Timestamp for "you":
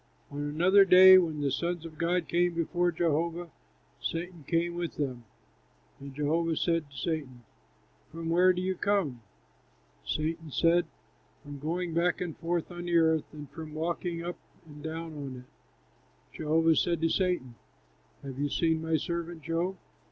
8.63-8.73, 18.39-18.49